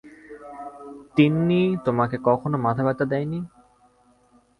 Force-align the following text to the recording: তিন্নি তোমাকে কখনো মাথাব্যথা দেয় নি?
তিন্নি 1.15 1.61
তোমাকে 1.85 2.17
কখনো 2.27 2.55
মাথাব্যথা 2.57 3.05
দেয় 3.05 3.25
নি? 3.25 3.39